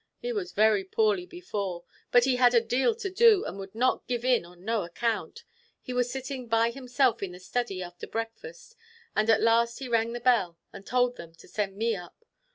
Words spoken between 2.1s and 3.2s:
he had a deal to